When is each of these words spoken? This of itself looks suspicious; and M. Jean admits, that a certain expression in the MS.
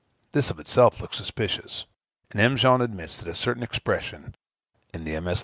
This 0.31 0.49
of 0.49 0.59
itself 0.59 0.99
looks 0.99 1.17
suspicious; 1.17 1.85
and 2.31 2.41
M. 2.41 2.57
Jean 2.57 2.81
admits, 2.81 3.19
that 3.19 3.29
a 3.29 3.35
certain 3.35 3.61
expression 3.61 4.33
in 4.95 5.03
the 5.03 5.19
MS. 5.19 5.39